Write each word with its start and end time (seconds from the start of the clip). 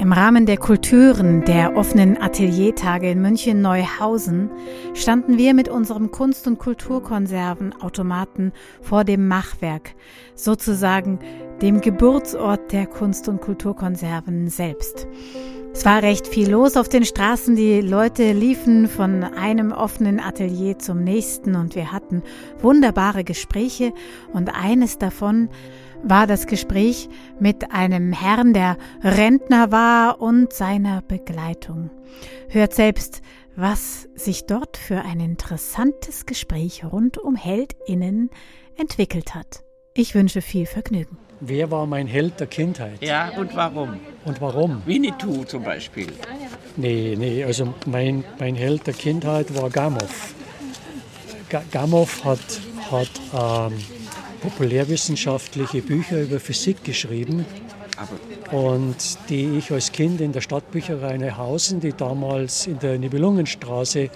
Im 0.00 0.14
Rahmen 0.14 0.46
der 0.46 0.56
Kulturen 0.56 1.44
der 1.44 1.76
offenen 1.76 2.16
Ateliertage 2.16 3.10
in 3.10 3.20
München 3.20 3.60
Neuhausen 3.60 4.48
standen 4.94 5.36
wir 5.36 5.52
mit 5.52 5.68
unserem 5.68 6.10
Kunst- 6.10 6.46
und 6.46 6.58
Kulturkonservenautomaten 6.58 8.52
vor 8.80 9.04
dem 9.04 9.28
Machwerk, 9.28 9.94
sozusagen 10.34 11.18
dem 11.60 11.82
Geburtsort 11.82 12.72
der 12.72 12.86
Kunst- 12.86 13.28
und 13.28 13.42
Kulturkonserven 13.42 14.48
selbst. 14.48 15.06
Es 15.74 15.84
war 15.84 16.02
recht 16.02 16.26
viel 16.26 16.50
los 16.50 16.78
auf 16.78 16.88
den 16.88 17.04
Straßen. 17.04 17.54
Die 17.54 17.82
Leute 17.82 18.32
liefen 18.32 18.88
von 18.88 19.22
einem 19.22 19.70
offenen 19.70 20.18
Atelier 20.18 20.78
zum 20.78 21.04
nächsten 21.04 21.54
und 21.54 21.74
wir 21.74 21.92
hatten 21.92 22.22
wunderbare 22.60 23.22
Gespräche 23.22 23.92
und 24.32 24.48
eines 24.48 24.96
davon 24.96 25.50
war 26.02 26.26
das 26.26 26.46
Gespräch 26.46 27.08
mit 27.38 27.72
einem 27.72 28.12
Herrn, 28.12 28.52
der 28.52 28.76
Rentner 29.02 29.70
war 29.72 30.20
und 30.20 30.52
seiner 30.52 31.02
Begleitung. 31.02 31.90
Hört 32.48 32.74
selbst, 32.74 33.22
was 33.56 34.08
sich 34.14 34.46
dort 34.46 34.76
für 34.76 35.02
ein 35.02 35.20
interessantes 35.20 36.26
Gespräch 36.26 36.84
rund 36.84 37.18
um 37.18 37.36
Heldinnen 37.36 38.30
entwickelt 38.76 39.34
hat. 39.34 39.62
Ich 39.94 40.14
wünsche 40.14 40.40
viel 40.40 40.66
Vergnügen. 40.66 41.18
Wer 41.40 41.70
war 41.70 41.86
mein 41.86 42.06
Held 42.06 42.38
der 42.38 42.46
Kindheit? 42.46 43.02
Ja, 43.02 43.30
und 43.36 43.54
warum? 43.56 43.98
Und 44.24 44.40
warum? 44.40 44.82
Winnetou 44.84 45.44
zum 45.44 45.64
Beispiel. 45.64 46.08
Nee, 46.76 47.16
nee, 47.18 47.44
also 47.44 47.74
mein, 47.86 48.24
mein 48.38 48.54
Held 48.54 48.86
der 48.86 48.94
Kindheit 48.94 49.54
war 49.54 49.70
Gamow. 49.70 50.34
Gamow 51.70 52.24
hat, 52.24 52.38
hat 52.90 53.70
ähm, 53.72 53.78
populärwissenschaftliche 54.42 55.82
Bücher 55.82 56.22
über 56.22 56.40
Physik 56.40 56.84
geschrieben. 56.84 57.44
Und 58.50 58.96
die 59.28 59.58
ich 59.58 59.70
als 59.70 59.92
Kind 59.92 60.20
in 60.20 60.32
der 60.32 60.40
Stadtbücherei 60.40 61.16
Neuhausen, 61.18 61.80
die 61.80 61.92
damals 61.92 62.66
in 62.66 62.78
der 62.78 62.98
Nibelungenstraße 62.98 64.10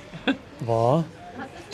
war, 0.60 1.04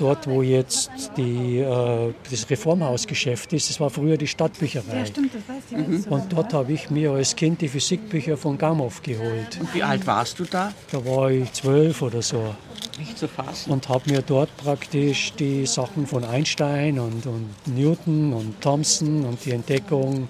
dort 0.00 0.26
wo 0.26 0.42
jetzt 0.42 0.90
die, 1.16 1.58
äh, 1.58 2.12
das 2.30 2.48
Reformhausgeschäft 2.48 3.52
ist, 3.52 3.70
das 3.70 3.80
war 3.80 3.90
früher 3.90 4.16
die 4.16 4.26
Stadtbücherei. 4.26 4.98
Ja, 4.98 5.06
stimmt, 5.06 5.34
das 5.34 5.48
weiß 5.48 5.62
ich. 5.70 6.06
Mhm. 6.06 6.12
Und 6.12 6.32
dort 6.32 6.52
habe 6.52 6.72
ich 6.72 6.90
mir 6.90 7.12
als 7.12 7.36
Kind 7.36 7.60
die 7.60 7.68
Physikbücher 7.68 8.36
von 8.36 8.56
Gamow 8.56 9.02
geholt. 9.02 9.58
Und 9.60 9.74
wie 9.74 9.82
alt 9.82 10.06
warst 10.06 10.38
du 10.38 10.44
da? 10.44 10.72
Da 10.90 11.04
war 11.04 11.30
ich 11.30 11.52
zwölf 11.52 12.02
oder 12.02 12.22
so 12.22 12.54
nicht 12.98 13.18
zu 13.18 13.28
fassen. 13.28 13.72
Und 13.72 13.88
habe 13.88 14.10
mir 14.10 14.22
dort 14.22 14.54
praktisch 14.56 15.32
die 15.34 15.66
Sachen 15.66 16.06
von 16.06 16.24
Einstein 16.24 16.98
und, 16.98 17.26
und 17.26 17.48
Newton 17.66 18.32
und 18.32 18.60
Thomson 18.60 19.24
und 19.24 19.44
die 19.44 19.52
Entdeckung, 19.52 20.28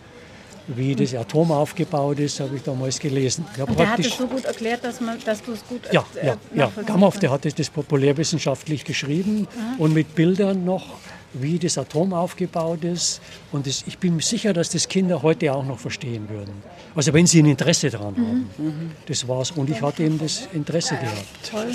wie 0.67 0.95
das 0.95 1.15
Atom 1.15 1.53
aufgebaut 1.53 2.19
ist, 2.19 2.41
habe 2.41 2.57
ich 2.57 2.63
damals 2.63 2.99
gelesen. 2.99 3.45
Ja, 3.57 3.65
und 3.65 3.79
der 3.79 3.91
hat 3.91 4.01
es 4.01 4.17
so 4.17 4.27
gut 4.27 4.45
erklärt, 4.45 4.85
dass, 4.85 5.01
man, 5.01 5.19
dass 5.25 5.43
du 5.43 5.53
es 5.53 5.67
gut 5.67 5.81
Ja, 5.93 6.05
äh, 6.15 6.29
ja, 6.29 6.37
ja. 6.55 6.73
Gamow, 6.87 7.19
der 7.19 7.31
hat 7.31 7.59
das 7.59 7.71
populärwissenschaftlich 7.71 8.85
geschrieben 8.85 9.49
Aha. 9.51 9.75
und 9.79 9.95
mit 9.95 10.15
Bildern 10.15 10.65
noch 10.65 10.87
wie 11.33 11.59
das 11.59 11.79
Atom 11.79 12.13
aufgebaut 12.13 12.85
ist. 12.85 13.21
Und 13.53 13.67
das, 13.67 13.85
ich 13.87 13.99
bin 13.99 14.19
sicher, 14.21 14.53
dass 14.53 14.71
das 14.71 14.89
Kinder 14.89 15.23
heute 15.23 15.53
auch 15.53 15.65
noch 15.65 15.79
verstehen 15.79 16.29
würden. 16.29 16.55
Also 16.95 17.13
wenn 17.13 17.27
sie 17.27 17.41
ein 17.41 17.47
Interesse 17.47 17.91
daran 17.91 18.15
mhm. 18.15 18.27
haben. 18.27 18.51
Mhm. 18.59 18.91
Das 19.07 19.27
war's. 19.29 19.53
Und 19.53 19.71
ich 19.71 19.81
hatte 19.81 20.03
eben 20.03 20.19
das 20.19 20.49
Interesse 20.53 20.97
gehabt. 20.97 21.27
Toll. 21.49 21.73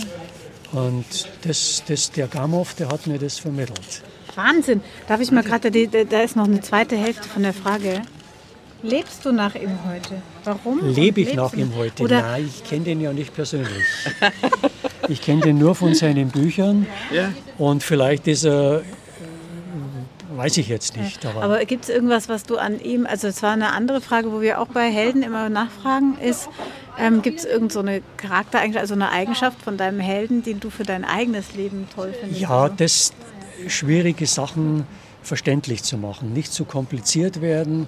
Und 0.74 1.06
das, 1.44 1.84
das, 1.88 2.12
der 2.12 2.28
Gamow, 2.28 2.74
der 2.74 2.90
hat 2.90 3.08
mir 3.08 3.18
das 3.18 3.40
vermittelt. 3.40 4.04
Wahnsinn. 4.36 4.82
Darf 5.08 5.22
ich 5.22 5.32
mal 5.32 5.44
gerade, 5.44 5.72
da 6.06 6.22
ist 6.22 6.36
noch 6.36 6.46
eine 6.46 6.60
zweite 6.62 6.98
Hälfte 6.98 7.30
von 7.30 7.44
der 7.44 7.54
Frage. 7.54 8.02
Lebst 8.86 9.26
du 9.26 9.32
nach 9.32 9.56
ihm 9.56 9.72
heute? 9.88 10.22
Warum? 10.44 10.80
Lebe 10.94 11.22
ich 11.22 11.34
nach 11.34 11.54
ihm 11.54 11.76
heute? 11.76 12.04
Oder 12.04 12.22
Nein, 12.22 12.46
ich 12.48 12.64
kenne 12.64 12.86
den 12.86 13.02
ja 13.02 13.14
nicht 13.14 13.34
persönlich. 13.34 13.84
ich 15.08 15.22
kenne 15.22 15.42
den 15.42 15.58
nur 15.58 15.74
von 15.74 15.96
seinen 15.96 16.30
Büchern. 16.30 16.86
Ja. 17.12 17.32
Und 17.58 17.84
vielleicht 17.84 18.28
ist 18.28 18.46
er 18.46 18.84
Weiß 20.36 20.58
ich 20.58 20.68
jetzt 20.68 20.98
nicht. 20.98 21.26
Aber, 21.26 21.44
aber 21.44 21.66
gibt 21.66 21.86
es 21.86 21.90
irgendwas, 21.90 22.28
was 22.28 22.44
du 22.44 22.58
an 22.58 22.82
ihm, 22.82 23.06
also 23.06 23.28
es 23.28 23.42
war 23.42 23.54
eine 23.54 23.72
andere 23.72 24.02
Frage, 24.02 24.34
wo 24.34 24.42
wir 24.42 24.60
auch 24.60 24.68
bei 24.68 24.92
Helden 24.92 25.24
immer 25.24 25.48
nachfragen, 25.48 26.18
ist, 26.20 26.50
ähm, 27.00 27.22
gibt 27.22 27.40
es 27.40 27.46
irgendeine 27.46 28.00
so 28.00 28.04
Charaktereigenschaft, 28.18 28.82
also 28.82 28.96
eine 28.96 29.12
Eigenschaft 29.12 29.62
von 29.62 29.78
deinem 29.78 30.02
Helden, 30.02 30.44
die 30.44 30.56
du 30.56 30.70
für 30.70 30.84
dein 30.84 31.06
eigenes 31.06 31.56
Leben 31.56 31.88
toll 31.96 32.14
findest? 32.20 32.42
Ja, 32.42 32.64
also? 32.64 32.76
das 32.76 33.14
schwierige 33.68 34.26
Sachen 34.26 34.86
verständlich 35.22 35.84
zu 35.84 35.98
machen, 35.98 36.34
nicht 36.34 36.52
zu 36.52 36.66
kompliziert 36.66 37.42
werden 37.42 37.88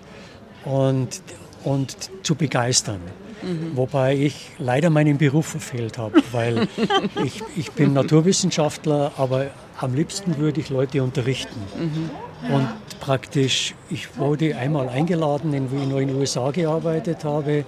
und, 0.68 1.22
und 1.64 1.96
zu 2.24 2.36
begeistern. 2.36 3.02
Mhm. 3.42 3.78
Wobei 3.78 4.16
ich 4.16 4.52
leider 4.58 4.90
meinen 4.90 5.18
Beruf 5.18 5.48
verfehlt 5.48 5.98
habe, 5.98 6.22
weil 6.32 6.68
ich, 7.24 7.42
ich 7.56 7.72
bin 7.72 7.94
Naturwissenschaftler, 7.94 9.12
aber 9.18 9.48
am 9.80 9.94
liebsten 9.94 10.38
würde 10.38 10.60
ich 10.60 10.70
Leute 10.70 11.04
unterrichten. 11.04 11.60
Mhm. 11.78 12.54
Und 12.54 12.68
praktisch, 13.00 13.76
ich 13.90 14.18
wurde 14.18 14.56
einmal 14.56 14.90
eingeladen, 14.90 15.54
wo 15.72 15.78
ich 15.78 15.88
noch 15.88 16.00
in 16.00 16.08
den 16.10 16.18
USA 16.18 16.52
gearbeitet 16.52 17.24
habe, 17.24 17.66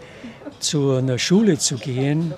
zu 0.60 0.94
einer 0.94 1.20
Schule 1.20 1.58
zu 1.58 1.76
gehen, 1.78 2.34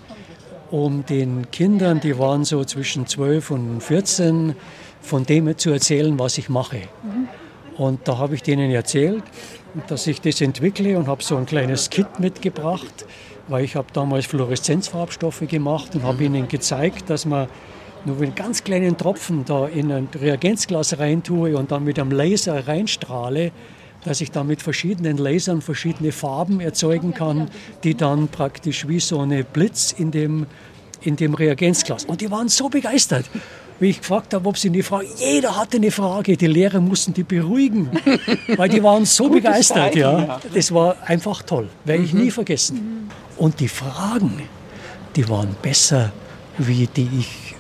um 0.70 1.06
den 1.06 1.52
Kindern, 1.52 2.00
die 2.00 2.18
waren 2.18 2.46
so 2.46 2.64
zwischen 2.64 3.08
12 3.08 3.52
und 3.52 3.82
14, 3.82 4.56
von 5.02 5.26
dem 5.26 5.58
zu 5.58 5.72
erzählen, 5.72 6.18
was 6.20 6.38
ich 6.38 6.48
mache. 6.50 6.82
Mhm. 7.04 7.28
Und 7.82 8.08
da 8.08 8.20
habe 8.20 8.36
ich 8.36 8.44
denen 8.44 8.70
erzählt, 8.70 9.24
dass 9.88 10.06
ich 10.06 10.22
das 10.22 10.40
entwickle 10.40 11.00
und 11.00 11.08
habe 11.08 11.24
so 11.24 11.36
ein 11.36 11.48
kleines 11.48 11.90
Kit 11.90 12.20
mitgebracht, 12.20 13.08
weil 13.48 13.64
ich 13.64 13.76
habe 13.76 13.88
damals 13.92 14.28
Fluoreszenzfarbstoffe 14.28 15.48
gemacht 15.48 15.96
und 15.96 16.04
habe 16.04 16.24
ihnen 16.24 16.48
gezeigt, 16.48 17.10
dass 17.10 17.26
man 17.26 17.48
nur 18.06 18.18
einen 18.18 18.36
ganz 18.36 18.64
kleinen 18.64 18.98
Tropfen 18.98 19.46
da 19.46 19.66
in 19.66 19.92
ein 19.92 20.10
Reagenzglas 20.14 21.00
reintue 21.00 21.58
und 21.58 21.72
dann 21.72 21.84
mit 21.84 21.98
einem 21.98 22.12
Laser 22.12 22.68
reinstrahle, 22.68 23.52
dass 24.06 24.22
ich 24.22 24.30
dann 24.30 24.46
mit 24.46 24.62
verschiedenen 24.62 25.18
Lasern 25.18 25.64
verschiedene 25.64 26.12
Farben 26.12 26.60
erzeugen 26.60 27.16
kann, 27.16 27.50
die 27.84 27.96
dann 27.96 28.28
praktisch 28.28 28.88
wie 28.88 29.00
so 29.00 29.22
eine 29.22 29.44
Blitz 29.44 29.92
in 29.92 30.12
dem, 30.12 30.46
in 31.02 31.16
dem 31.16 31.34
Reagenzglas. 31.34 32.06
Und 32.06 32.22
die 32.22 32.30
waren 32.30 32.48
so 32.48 32.70
begeistert 32.70 33.26
wie 33.82 33.90
ich 33.90 34.00
gefragt 34.00 34.34
habe, 34.36 34.48
ob 34.48 34.58
sie 34.58 34.70
eine 34.70 34.84
Frage, 34.84 35.08
jeder 35.18 35.58
hatte 35.58 35.78
eine 35.78 35.90
Frage, 35.90 36.38
die 36.38 36.46
Lehrer 36.46 36.80
mussten 36.80 37.14
die 37.16 37.24
beruhigen, 37.24 37.90
weil 38.56 38.70
die 38.70 38.82
waren 38.84 39.06
so 39.06 39.28
begeistert. 39.28 39.96
ja. 39.96 40.40
Das 40.54 40.72
war 40.72 40.96
einfach 41.06 41.42
toll, 41.42 41.68
werde 41.84 42.04
ich 42.04 42.14
mhm. 42.14 42.22
nie 42.22 42.32
vergessen. 42.32 43.10
Und 43.38 43.60
die 43.60 43.68
Fragen, 43.68 44.44
die 45.16 45.28
waren 45.28 45.56
besser, 45.64 46.12
wie 46.60 46.86
die 46.86 47.10
ich 47.20 47.56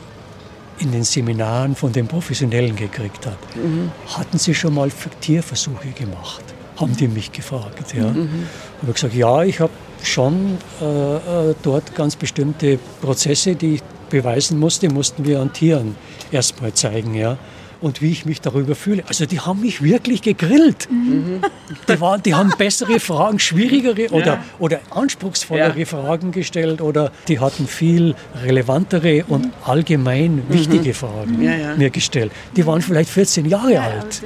in 0.77 0.91
den 0.91 1.03
Seminaren 1.03 1.75
von 1.75 1.91
den 1.91 2.07
Professionellen 2.07 2.75
gekriegt 2.75 3.25
habe. 3.25 3.37
Mhm. 3.55 3.91
Hatten 4.15 4.37
Sie 4.37 4.53
schon 4.53 4.75
mal 4.75 4.91
Tierversuche 5.21 5.89
gemacht? 5.89 6.43
Haben 6.79 6.95
die 6.95 7.07
mich 7.07 7.31
gefragt. 7.31 7.95
Ja. 7.95 8.09
Mhm. 8.09 8.47
habe 8.81 8.93
gesagt, 8.93 9.15
ja, 9.15 9.41
ich 9.43 9.59
habe 9.59 9.73
schon 10.03 10.59
äh, 10.81 11.15
äh, 11.49 11.55
dort 11.63 11.95
ganz 11.95 12.15
bestimmte 12.15 12.77
Prozesse, 13.01 13.55
die 13.55 13.75
ich 13.75 13.83
beweisen 14.09 14.59
musste, 14.59 14.89
mussten 14.89 15.25
wir 15.25 15.39
an 15.39 15.51
Tieren 15.51 15.95
erstmal 16.31 16.73
zeigen. 16.73 17.13
Ja 17.15 17.37
und 17.81 18.01
wie 18.01 18.11
ich 18.11 18.25
mich 18.25 18.41
darüber 18.41 18.75
fühle. 18.75 19.03
Also 19.07 19.25
die 19.25 19.39
haben 19.39 19.61
mich 19.61 19.81
wirklich 19.81 20.21
gegrillt. 20.21 20.87
Mhm. 20.89 21.41
Die, 21.87 21.99
waren, 21.99 22.21
die 22.23 22.33
haben 22.33 22.53
bessere 22.57 22.99
Fragen, 22.99 23.39
schwierigere 23.39 24.09
oder, 24.11 24.25
ja. 24.25 24.43
oder 24.59 24.79
anspruchsvollere 24.91 25.79
ja. 25.79 25.85
Fragen 25.85 26.31
gestellt 26.31 26.81
oder 26.81 27.11
die 27.27 27.39
hatten 27.39 27.67
viel 27.67 28.15
relevantere 28.43 29.25
und 29.27 29.49
allgemein 29.65 30.35
mhm. 30.35 30.43
wichtige 30.49 30.93
Fragen 30.93 31.41
ja, 31.41 31.75
mir 31.75 31.89
gestellt. 31.89 32.31
Die 32.55 32.65
waren 32.65 32.81
vielleicht 32.81 33.09
14 33.09 33.45
Jahre 33.47 33.81
alt, 33.81 34.21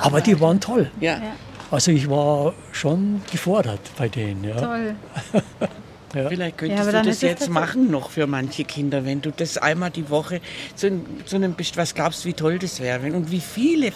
aber 0.00 0.20
die 0.20 0.40
waren 0.40 0.60
toll. 0.60 0.90
Also 1.70 1.92
ich 1.92 2.08
war 2.08 2.52
schon 2.72 3.22
gefordert 3.30 3.80
bei 3.96 4.08
denen. 4.08 4.44
Ja. 4.44 4.60
Toll. 4.60 4.94
Ja. 6.14 6.28
Vielleicht 6.28 6.58
könntest 6.58 6.92
ja, 6.92 7.02
du 7.02 7.08
das 7.08 7.20
jetzt 7.20 7.48
machen 7.48 7.90
noch 7.90 8.10
für 8.10 8.26
manche 8.26 8.64
Kinder, 8.64 9.04
wenn 9.04 9.20
du 9.20 9.30
das 9.30 9.58
einmal 9.58 9.90
die 9.90 10.10
Woche 10.10 10.40
zu, 10.74 11.00
zu 11.24 11.36
einem, 11.36 11.54
was 11.76 11.94
glaubst, 11.94 12.24
wie 12.24 12.32
toll 12.32 12.58
das 12.58 12.80
wäre 12.80 13.12
und 13.12 13.30
wie 13.30 13.40
viele 13.40 13.92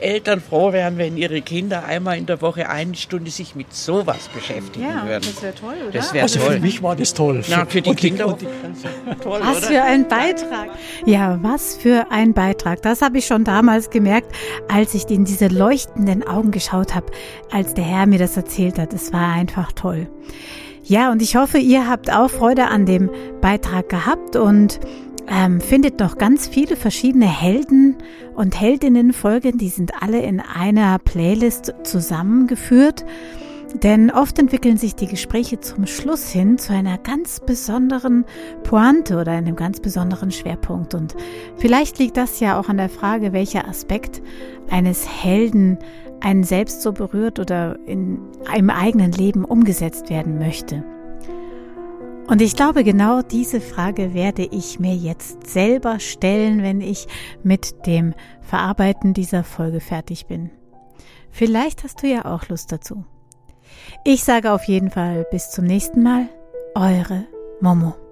Eltern 0.00 0.40
froh 0.40 0.72
wären, 0.72 0.98
wenn 0.98 1.16
ihre 1.16 1.42
Kinder 1.42 1.84
einmal 1.84 2.18
in 2.18 2.26
der 2.26 2.40
Woche 2.40 2.68
eine 2.68 2.94
Stunde 2.96 3.30
sich 3.30 3.54
mit 3.54 3.72
sowas 3.72 4.28
beschäftigen 4.34 4.84
ja, 4.84 5.06
würden. 5.06 5.28
Das 5.32 5.42
wäre 5.42 5.54
toll, 5.54 5.74
oder? 5.82 5.92
Das 5.92 6.12
wäre 6.12 6.22
also 6.24 6.40
toll. 6.40 6.54
Für 6.54 6.60
mich 6.60 6.82
war 6.82 6.96
das 6.96 7.14
toll. 7.14 7.44
Na, 7.48 7.66
für 7.66 7.82
die 7.82 7.90
und 7.90 7.96
Kinder 7.96 8.26
und 8.26 8.40
die, 8.40 8.46
toll, 9.22 9.40
Was 9.42 9.58
oder? 9.58 9.66
für 9.66 9.82
ein 9.82 10.08
Beitrag. 10.08 10.70
Ja, 11.06 11.38
was 11.42 11.76
für 11.76 12.06
ein 12.10 12.34
Beitrag. 12.34 12.82
Das 12.82 13.02
habe 13.02 13.18
ich 13.18 13.26
schon 13.26 13.44
damals 13.44 13.90
gemerkt, 13.90 14.34
als 14.68 14.94
ich 14.94 15.08
in 15.08 15.24
diese 15.24 15.48
leuchtenden 15.48 16.26
Augen 16.26 16.50
geschaut 16.50 16.94
habe, 16.94 17.06
als 17.50 17.74
der 17.74 17.84
Herr 17.84 18.06
mir 18.06 18.18
das 18.18 18.36
erzählt 18.36 18.78
hat. 18.78 18.92
Es 18.92 19.12
war 19.12 19.32
einfach 19.32 19.72
toll. 19.72 20.08
Ja, 20.86 21.10
und 21.10 21.22
ich 21.22 21.34
hoffe, 21.34 21.56
ihr 21.56 21.88
habt 21.88 22.12
auch 22.12 22.28
Freude 22.28 22.66
an 22.66 22.84
dem 22.84 23.10
Beitrag 23.40 23.88
gehabt 23.88 24.36
und 24.36 24.80
ähm, 25.26 25.62
findet 25.62 25.98
noch 25.98 26.18
ganz 26.18 26.46
viele 26.46 26.76
verschiedene 26.76 27.26
Helden 27.26 27.96
und 28.34 28.60
Heldinnen-Folgen. 28.60 29.56
Die 29.56 29.70
sind 29.70 30.02
alle 30.02 30.20
in 30.20 30.40
einer 30.40 30.98
Playlist 30.98 31.72
zusammengeführt. 31.84 33.06
Denn 33.82 34.10
oft 34.10 34.38
entwickeln 34.38 34.76
sich 34.76 34.94
die 34.94 35.08
Gespräche 35.08 35.58
zum 35.58 35.86
Schluss 35.86 36.30
hin 36.30 36.58
zu 36.58 36.74
einer 36.74 36.98
ganz 36.98 37.40
besonderen 37.40 38.24
Pointe 38.62 39.16
oder 39.16 39.32
einem 39.32 39.56
ganz 39.56 39.80
besonderen 39.80 40.30
Schwerpunkt. 40.30 40.94
Und 40.94 41.16
vielleicht 41.56 41.98
liegt 41.98 42.18
das 42.18 42.38
ja 42.40 42.60
auch 42.60 42.68
an 42.68 42.76
der 42.76 42.90
Frage, 42.90 43.32
welcher 43.32 43.66
Aspekt 43.66 44.22
eines 44.70 45.08
Helden 45.08 45.78
einen 46.24 46.42
selbst 46.42 46.82
so 46.82 46.92
berührt 46.92 47.38
oder 47.38 47.78
in 47.86 48.18
einem 48.46 48.70
eigenen 48.70 49.12
Leben 49.12 49.44
umgesetzt 49.44 50.08
werden 50.08 50.38
möchte. 50.38 50.82
Und 52.26 52.40
ich 52.40 52.56
glaube, 52.56 52.84
genau 52.84 53.20
diese 53.20 53.60
Frage 53.60 54.14
werde 54.14 54.44
ich 54.44 54.80
mir 54.80 54.94
jetzt 54.94 55.46
selber 55.46 56.00
stellen, 56.00 56.62
wenn 56.62 56.80
ich 56.80 57.06
mit 57.42 57.86
dem 57.86 58.14
Verarbeiten 58.40 59.12
dieser 59.12 59.44
Folge 59.44 59.80
fertig 59.80 60.26
bin. 60.26 60.50
Vielleicht 61.30 61.84
hast 61.84 62.02
du 62.02 62.06
ja 62.06 62.24
auch 62.24 62.48
Lust 62.48 62.72
dazu. 62.72 63.04
Ich 64.04 64.24
sage 64.24 64.52
auf 64.52 64.64
jeden 64.64 64.90
Fall 64.90 65.26
bis 65.30 65.50
zum 65.50 65.66
nächsten 65.66 66.02
Mal, 66.02 66.28
eure 66.74 67.26
Momo. 67.60 68.03